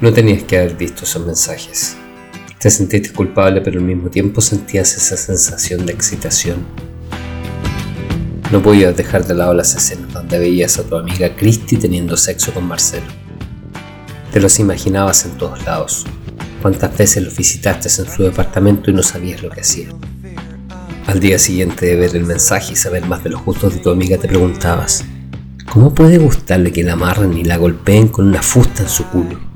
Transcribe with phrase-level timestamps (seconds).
[0.00, 1.96] No tenías que haber visto esos mensajes.
[2.60, 6.64] Te sentiste culpable pero al mismo tiempo sentías esa sensación de excitación.
[8.52, 12.54] No podías dejar de lado las escenas donde veías a tu amiga Christy teniendo sexo
[12.54, 13.08] con Marcelo.
[14.32, 16.06] Te los imaginabas en todos lados.
[16.62, 19.88] Cuántas veces los visitaste en su departamento y no sabías lo que hacía.
[21.08, 23.90] Al día siguiente de ver el mensaje y saber más de los gustos de tu
[23.90, 25.04] amiga te preguntabas,
[25.72, 29.47] ¿cómo puede gustarle que la amarren y la golpeen con una fusta en su culo?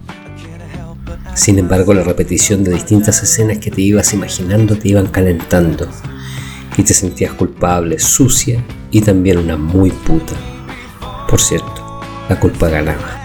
[1.35, 5.89] Sin embargo, la repetición de distintas escenas que te ibas imaginando te iban calentando
[6.77, 10.35] y te sentías culpable, sucia y también una muy puta.
[11.29, 13.19] Por cierto, la culpa ganaba.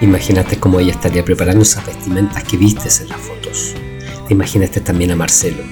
[0.00, 3.74] Imagínate cómo ella estaría preparando esas vestimentas que vistes en las fotos.
[4.26, 5.62] Te imaginaste también a Marcelo.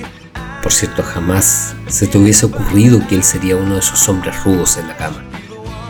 [0.62, 4.76] Por cierto, jamás se te hubiese ocurrido que él sería uno de esos hombres rudos
[4.78, 5.24] en la cama.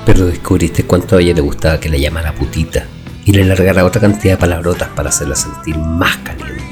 [0.06, 2.86] Pero descubriste cuánto a ella le gustaba que le llamara putita
[3.26, 6.62] y le largara otra cantidad de palabrotas para hacerla sentir más caliente.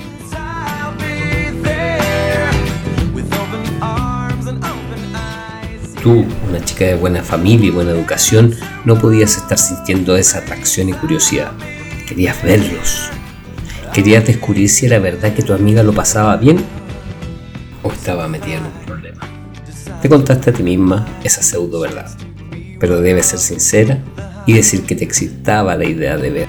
[6.00, 10.90] Tú, una chica de buena familia y buena educación, no podías estar sintiendo esa atracción
[10.90, 11.50] y curiosidad.
[12.06, 13.10] Querías verlos.
[13.92, 16.62] Querías descubrir si era verdad que tu amiga lo pasaba bien
[17.82, 19.22] o estaba metida en un problema.
[20.00, 22.10] Te contaste a ti misma esa pseudo verdad,
[22.78, 23.98] pero debes ser sincera
[24.46, 26.48] y decir que te excitaba la idea de ver.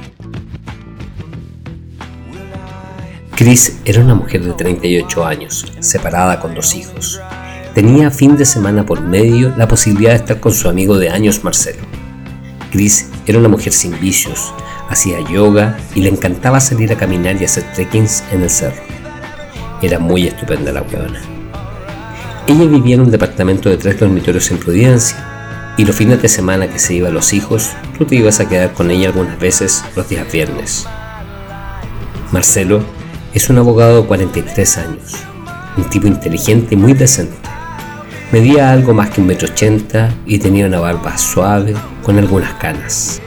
[3.35, 7.19] Chris era una mujer de 38 años, separada con dos hijos.
[7.73, 11.43] Tenía fin de semana por medio la posibilidad de estar con su amigo de años
[11.43, 11.83] Marcelo.
[12.71, 14.53] Chris era una mujer sin vicios,
[14.89, 18.81] hacía yoga y le encantaba salir a caminar y hacer trekkings en el cerro.
[19.81, 21.21] Era muy estupenda la huevona.
[22.47, 25.34] Ella vivía en un departamento de tres dormitorios en Providencia
[25.77, 28.73] y los fines de semana que se iban los hijos, tú te ibas a quedar
[28.73, 30.85] con ella algunas veces los días viernes.
[32.31, 32.81] Marcelo
[33.33, 35.15] es un abogado de 43 años,
[35.75, 37.35] un tipo inteligente y muy decente.
[38.31, 43.21] Medía algo más que un metro ochenta y tenía una barba suave con algunas canas.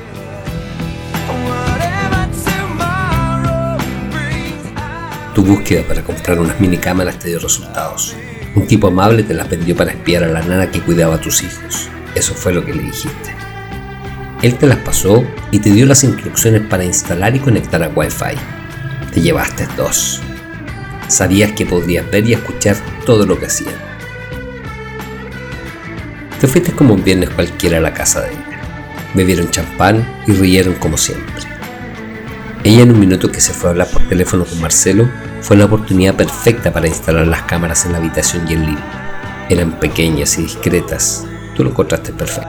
[5.35, 8.17] Tu búsqueda para comprar unas mini cámaras te dio resultados.
[8.57, 11.43] Un tipo amable te las vendió para espiar a la nana que cuidaba a tus
[11.43, 11.89] hijos.
[12.19, 13.33] Eso fue lo que le dijiste.
[14.43, 18.35] Él te las pasó y te dio las instrucciones para instalar y conectar a Wi-Fi.
[19.15, 20.21] Te llevaste dos.
[21.07, 22.77] Sabías que podrías ver y escuchar
[23.07, 23.75] todo lo que hacían.
[26.41, 28.61] Te fuiste como un viernes cualquiera a la casa de ella.
[29.15, 31.45] Bebieron champán y rieron como siempre.
[32.65, 35.09] Ella en un minuto que se fue a hablar por teléfono con Marcelo
[35.41, 38.83] fue la oportunidad perfecta para instalar las cámaras en la habitación y en living.
[39.49, 41.25] Eran pequeñas y discretas,
[41.59, 42.49] Lo encontraste perfecto.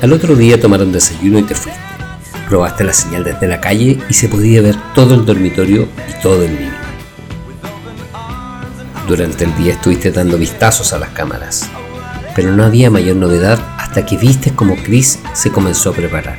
[0.00, 1.78] Al otro día tomaron desayuno y te fuiste.
[2.48, 6.42] Probaste la señal desde la calle y se podía ver todo el dormitorio y todo
[6.42, 6.70] el living.
[9.06, 11.68] Durante el día estuviste dando vistazos a las cámaras,
[12.34, 16.38] pero no había mayor novedad hasta que viste como Chris se comenzó a preparar.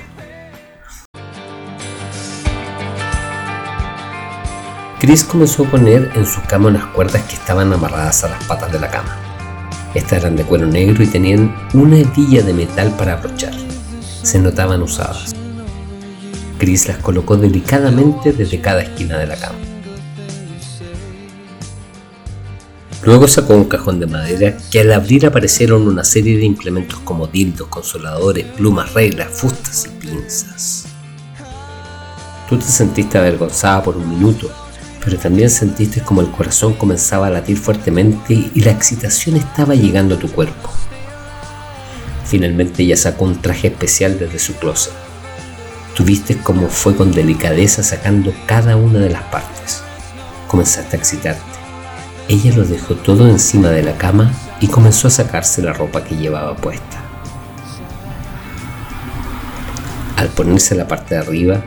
[4.99, 8.71] Chris comenzó a poner en su cama unas cuerdas que estaban amarradas a las patas
[8.71, 9.30] de la cama.
[9.93, 13.53] Estas eran de cuero negro y tenían una hebilla de metal para abrochar.
[14.23, 15.35] Se notaban usadas.
[16.57, 19.57] Chris las colocó delicadamente desde cada esquina de la cama.
[23.03, 27.25] Luego sacó un cajón de madera que al abrir aparecieron una serie de implementos como
[27.25, 30.85] dildos, consoladores, plumas, reglas, fustas y pinzas.
[32.47, 34.51] Tú te sentiste avergonzada por un minuto
[35.03, 40.15] pero también sentiste como el corazón comenzaba a latir fuertemente y la excitación estaba llegando
[40.15, 40.69] a tu cuerpo.
[42.25, 44.93] Finalmente ella sacó un traje especial desde su closet.
[45.95, 49.81] Tuviste como fue con delicadeza sacando cada una de las partes.
[50.47, 51.41] Comenzaste a excitarte.
[52.29, 54.31] Ella lo dejó todo encima de la cama
[54.61, 57.03] y comenzó a sacarse la ropa que llevaba puesta.
[60.15, 61.61] Al ponerse la parte de arriba,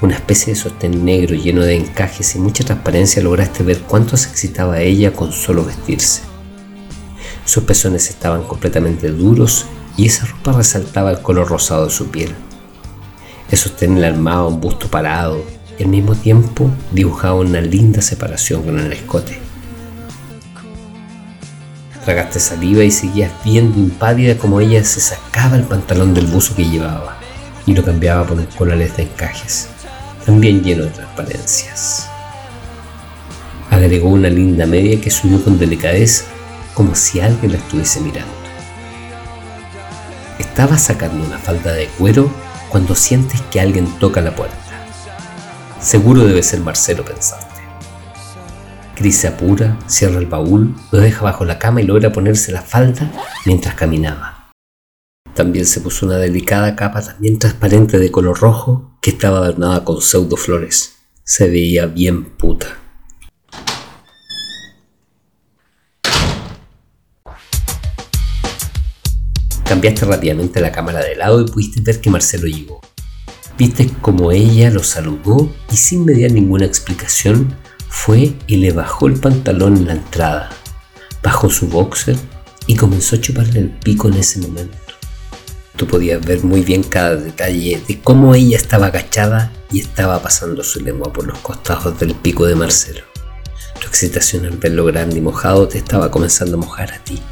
[0.00, 4.28] una especie de sostén negro lleno de encajes y mucha transparencia lograste ver cuánto se
[4.28, 6.22] excitaba ella con solo vestirse.
[7.44, 9.66] Sus pezones estaban completamente duros
[9.96, 12.32] y esa ropa resaltaba el color rosado de su piel.
[13.50, 15.42] El sostén le armaba un busto parado
[15.78, 19.40] y al mismo tiempo dibujaba una linda separación con el escote.
[22.04, 26.64] Tragaste saliva y seguías viendo impávida como ella se sacaba el pantalón del buzo que
[26.64, 27.18] llevaba
[27.66, 29.68] y lo cambiaba por un colales de encajes
[30.28, 32.06] también lleno de transparencias.
[33.70, 36.24] Agregó una linda media que subió con delicadeza,
[36.74, 38.30] como si alguien la estuviese mirando.
[40.38, 42.30] Estaba sacando una falda de cuero
[42.68, 44.54] cuando sientes que alguien toca la puerta.
[45.80, 47.62] Seguro debe ser Marcelo, pensaste.
[48.96, 52.60] Chris se apura, cierra el baúl, lo deja bajo la cama y logra ponerse la
[52.60, 53.10] falda
[53.46, 54.37] mientras caminaba.
[55.38, 60.02] También se puso una delicada capa también transparente de color rojo que estaba adornada con
[60.02, 60.96] pseudo flores.
[61.22, 62.76] Se veía bien puta.
[69.64, 72.80] Cambiaste rápidamente la cámara de lado y pudiste ver que Marcelo llegó.
[73.56, 77.54] Viste como ella lo saludó y sin mediar ninguna explicación
[77.88, 80.50] fue y le bajó el pantalón en la entrada,
[81.22, 82.16] bajó su boxer
[82.66, 84.87] y comenzó a chuparle el pico en ese momento.
[85.78, 90.64] Tú podías ver muy bien cada detalle de cómo ella estaba agachada y estaba pasando
[90.64, 93.04] su lengua por los costados del pico de Marcelo.
[93.80, 97.22] Tu excitación al verlo grande y mojado te estaba comenzando a mojar a ti.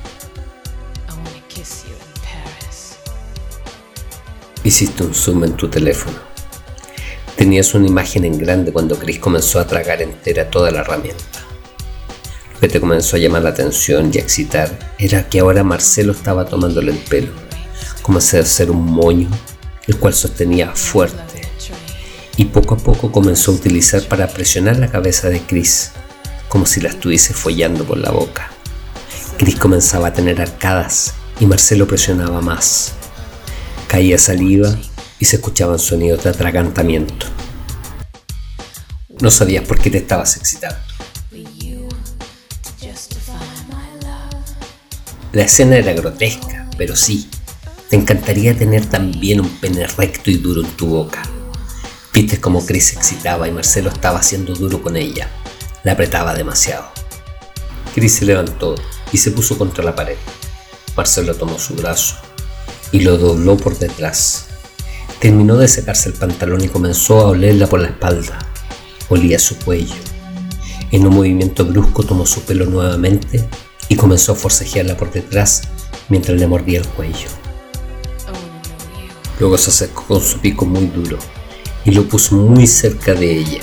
[4.63, 6.17] Hiciste un zoom en tu teléfono.
[7.35, 11.41] Tenías una imagen en grande cuando Chris comenzó a tragar entera toda la herramienta.
[12.55, 16.13] Lo que te comenzó a llamar la atención y a excitar era que ahora Marcelo
[16.13, 17.46] estaba tomándole el pelo,
[18.07, 19.29] como si hacer un moño,
[19.89, 21.43] el cual sostenía fuerte,
[22.37, 25.91] y poco a poco comenzó a utilizar para presionar la cabeza de Chris,
[26.49, 28.53] como si la estuviese follando por la boca.
[29.39, 32.93] Chris comenzaba a tener arcadas y Marcelo presionaba más.
[33.89, 34.79] Caía saliva
[35.19, 37.27] y se escuchaban sonidos de atragantamiento.
[39.21, 40.79] No sabías por qué te estabas excitando.
[45.33, 47.29] La escena era grotesca, pero sí,
[47.89, 51.23] te encantaría tener también un pene recto y duro en tu boca.
[52.13, 55.31] Viste cómo Chris se excitaba y Marcelo estaba haciendo duro con ella.
[55.85, 56.87] La apretaba demasiado.
[57.95, 58.75] Chris se levantó
[59.13, 60.17] y se puso contra la pared.
[60.97, 62.17] Marcelo tomó su brazo
[62.91, 64.47] y lo dobló por detrás.
[65.21, 68.39] Terminó de secarse el pantalón y comenzó a olerla por la espalda.
[69.09, 69.95] Olía su cuello.
[70.91, 73.49] En un movimiento brusco tomó su pelo nuevamente
[73.89, 75.63] y comenzó a forcejearla por detrás
[76.09, 77.46] mientras le mordía el cuello.
[79.39, 81.19] Luego se acercó con su pico muy duro
[81.85, 83.61] y lo puso muy cerca de ella,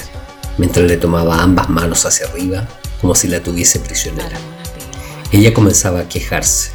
[0.58, 2.68] mientras le tomaba ambas manos hacia arriba
[3.02, 4.38] como si la tuviese prisionera.
[5.32, 6.72] Ella comenzaba a quejarse,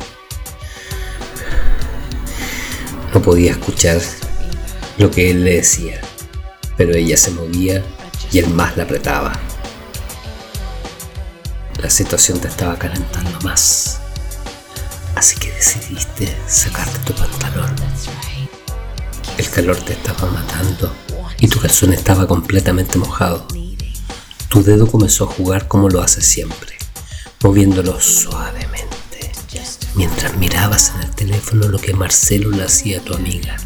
[3.15, 4.01] no podía escuchar
[4.99, 6.01] lo que él le decía,
[6.77, 7.83] pero ella se movía
[8.31, 9.33] y él más la apretaba.
[11.81, 14.01] La situación te estaba calentando más,
[15.15, 17.75] así que decidiste sacarte tu pantalón.
[19.39, 20.93] El calor te estaba matando
[21.41, 23.47] y tu calzón estaba completamente mojado.
[24.49, 26.77] Tu dedo comenzó a jugar como lo hace siempre,
[27.43, 28.99] moviéndolo suavemente
[29.95, 33.57] mientras mirabas en el teléfono lo que Marcelo le hacía a tu amiga.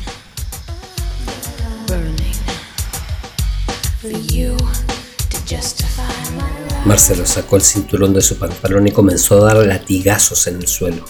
[6.86, 11.04] Marcelo sacó el cinturón de su pantalón y comenzó a dar latigazos en el suelo.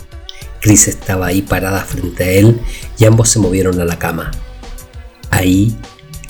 [0.60, 2.60] Chris estaba ahí parada frente a él
[2.98, 4.30] y ambos se movieron a la cama.
[5.42, 5.76] Ahí,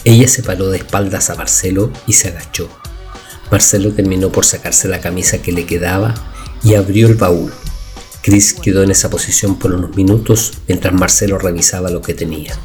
[0.04, 2.70] ella se paró de espaldas a Marcelo y se agachó.
[3.50, 6.14] Marcelo terminó por sacarse la camisa que le quedaba
[6.64, 7.52] y abrió el baúl.
[8.22, 12.58] Chris quedó en esa posición por unos minutos mientras Marcelo revisaba lo que tenía.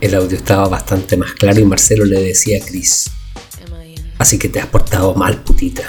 [0.00, 3.10] El audio estaba bastante más claro y Marcelo le decía a Chris,
[4.16, 5.82] así que te has portado mal, putita.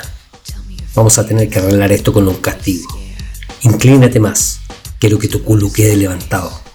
[0.93, 2.89] Vamos a tener que arreglar esto con un castigo.
[3.61, 4.59] Inclínate más,
[4.99, 6.68] quiero que tu culo quede levantado.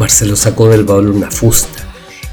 [0.00, 1.86] Marcelo sacó del baúl una fusta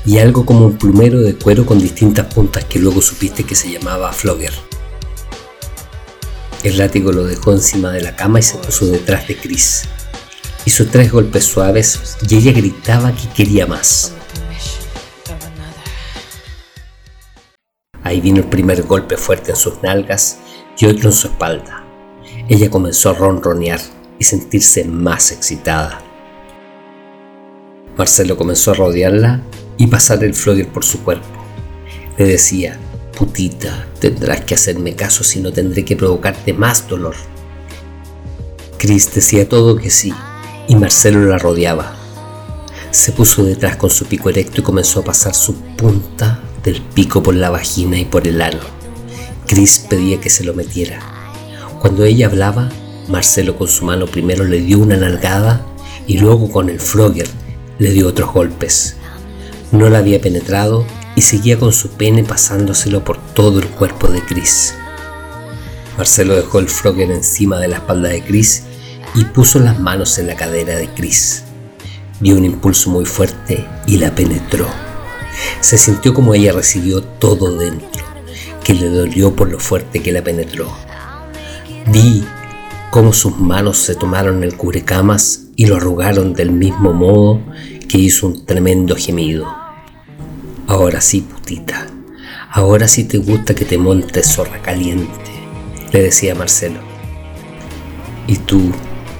[0.05, 3.69] y algo como un plumero de cuero con distintas puntas que luego supiste que se
[3.69, 4.53] llamaba flogger.
[6.63, 9.83] El látigo lo dejó encima de la cama y se puso detrás de Chris.
[10.63, 14.13] Hizo tres golpes suaves y ella gritaba que quería más.
[18.01, 20.37] Ahí vino el primer golpe fuerte en sus nalgas
[20.77, 21.85] y otro en su espalda.
[22.47, 23.81] Ella comenzó a ronronear
[24.17, 26.06] y sentirse más excitada.
[27.97, 29.41] Marcelo comenzó a rodearla
[29.77, 31.27] y pasar el flogger por su cuerpo.
[32.17, 32.79] Le decía,
[33.17, 37.15] Putita, tendrás que hacerme caso si no tendré que provocarte más dolor.
[38.77, 40.13] Chris decía todo que sí,
[40.67, 41.95] y Marcelo la rodeaba.
[42.91, 47.23] Se puso detrás con su pico erecto y comenzó a pasar su punta del pico
[47.23, 48.59] por la vagina y por el ano.
[49.47, 50.99] Chris pedía que se lo metiera.
[51.79, 52.69] Cuando ella hablaba,
[53.07, 55.65] Marcelo con su mano primero le dio una nalgada
[56.05, 57.27] y luego con el Frogger
[57.79, 58.95] le dio otros golpes.
[59.71, 64.21] No la había penetrado y seguía con su pene pasándoselo por todo el cuerpo de
[64.21, 64.73] Chris.
[65.97, 68.63] Marcelo dejó el Frogger encima de la espalda de Chris
[69.15, 71.43] y puso las manos en la cadera de Chris.
[72.19, 74.67] dio un impulso muy fuerte y la penetró.
[75.59, 78.03] Se sintió como ella recibió todo dentro,
[78.63, 80.71] que le dolió por lo fuerte que la penetró.
[81.87, 82.23] Vi
[82.91, 87.41] cómo sus manos se tomaron el cubrecamas y lo arrugaron del mismo modo
[87.89, 89.47] que hizo un tremendo gemido.
[90.67, 91.87] Ahora sí, putita,
[92.51, 95.31] ahora sí te gusta que te montes zorra caliente,
[95.91, 96.79] le decía Marcelo.
[98.27, 98.71] Y tú,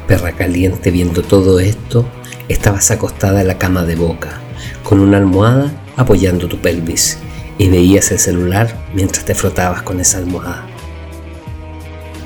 [0.08, 2.06] perra caliente, viendo todo esto,
[2.50, 4.40] estabas acostada en la cama de boca,
[4.84, 7.18] con una almohada apoyando tu pelvis,
[7.58, 10.68] y veías el celular mientras te frotabas con esa almohada.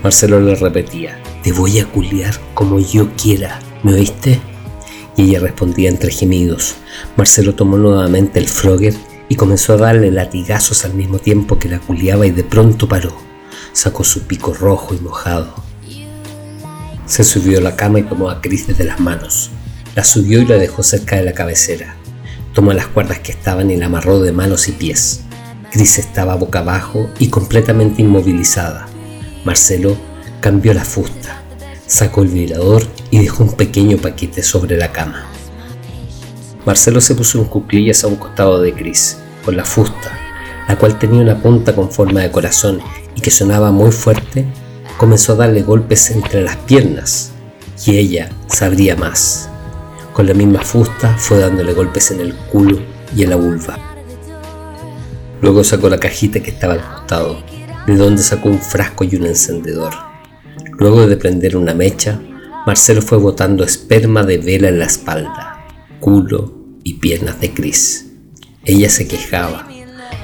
[0.03, 4.39] Marcelo le repetía, te voy a culiar como yo quiera, ¿me oíste?
[5.17, 6.75] Y ella respondía entre gemidos.
[7.17, 8.95] Marcelo tomó nuevamente el Frogger
[9.29, 13.15] y comenzó a darle latigazos al mismo tiempo que la culiaba y de pronto paró.
[13.73, 15.53] Sacó su pico rojo y mojado.
[17.05, 19.51] Se subió a la cama y tomó a Cris desde las manos.
[19.95, 21.95] La subió y la dejó cerca de la cabecera.
[22.53, 25.21] Tomó las cuerdas que estaban y la amarró de manos y pies.
[25.71, 28.87] Cris estaba boca abajo y completamente inmovilizada.
[29.45, 29.97] Marcelo
[30.41, 31.40] cambió la fusta,
[31.91, 35.25] sacó el vibrador y dejó un pequeño paquete sobre la cama.
[36.65, 40.17] Marcelo se puso en cuclillas a un costado de Chris, con la fusta,
[40.69, 42.79] la cual tenía una punta con forma de corazón
[43.13, 44.45] y que sonaba muy fuerte,
[44.97, 47.31] comenzó a darle golpes entre las piernas
[47.85, 49.49] y ella sabría más.
[50.13, 52.79] Con la misma fusta fue dándole golpes en el culo
[53.13, 53.77] y en la vulva.
[55.41, 57.43] Luego sacó la cajita que estaba al costado,
[57.85, 60.10] de donde sacó un frasco y un encendedor.
[60.81, 62.19] Luego de prender una mecha,
[62.65, 65.67] Marcelo fue botando esperma de vela en la espalda,
[65.99, 68.07] culo y piernas de Cris.
[68.65, 69.67] Ella se quejaba.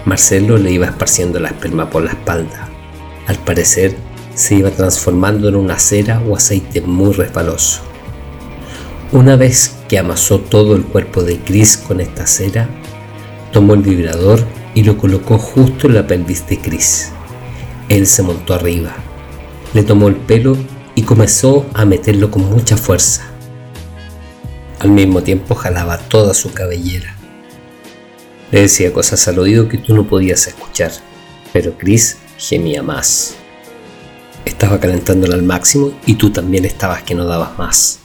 [0.05, 2.69] Marcelo le iba esparciendo la esperma por la espalda.
[3.27, 3.95] Al parecer,
[4.33, 7.83] se iba transformando en una cera o aceite muy resbaloso.
[9.11, 12.67] Una vez que amasó todo el cuerpo de Chris con esta cera,
[13.51, 14.39] tomó el vibrador
[14.73, 17.11] y lo colocó justo en la pelvis de Chris.
[17.89, 18.95] Él se montó arriba,
[19.73, 20.57] le tomó el pelo
[20.95, 23.27] y comenzó a meterlo con mucha fuerza.
[24.79, 27.15] Al mismo tiempo jalaba toda su cabellera.
[28.51, 30.91] Le decía cosas al oído que tú no podías escuchar,
[31.51, 33.35] pero Chris gemía más.
[34.45, 37.99] Estaba calentándola al máximo y tú también estabas que no dabas más.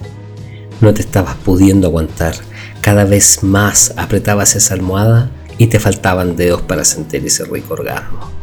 [0.81, 2.35] No te estabas pudiendo aguantar.
[2.81, 8.42] Cada vez más apretabas esa almohada y te faltaban dedos para sentir ese rico orgasmo.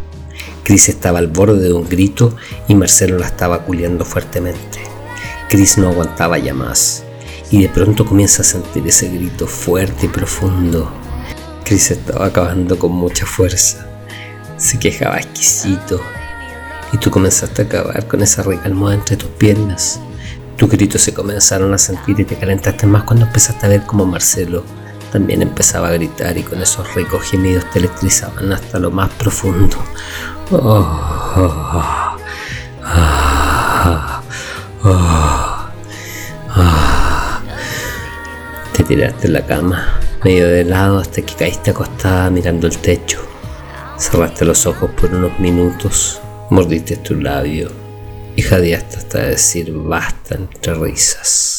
[0.69, 4.79] Chris estaba al borde de un grito y Marcelo la estaba culeando fuertemente.
[5.49, 7.03] Chris no aguantaba ya más
[7.49, 10.93] y de pronto comienza a sentir ese grito fuerte y profundo.
[11.65, 13.87] Chris estaba acabando con mucha fuerza.
[14.57, 15.99] Se quejaba exquisito
[16.93, 19.99] y tú comenzaste a acabar con esa rica almohada entre tus piernas.
[20.55, 24.05] Tus gritos se comenzaron a sentir y te calentaste más cuando empezaste a ver como
[24.05, 24.63] Marcelo
[25.11, 29.77] también empezaba a gritar y con esos ricos gemidos te electrizaban hasta lo más profundo.
[38.73, 43.19] Te tiraste en la cama, medio de lado hasta que caíste acostada mirando el techo.
[43.97, 47.69] Cerraste los ojos por unos minutos, mordiste tu labio
[48.35, 51.58] y jadeaste hasta decir basta entre risas.